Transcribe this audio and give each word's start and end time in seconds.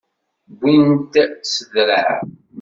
Wwin-t 0.57 1.13
s 1.51 1.53
ddreε. 1.69 2.13